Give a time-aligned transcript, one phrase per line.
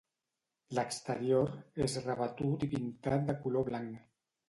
[0.77, 1.53] L'exterior
[1.89, 4.05] és rebatut i pintat de color blanc.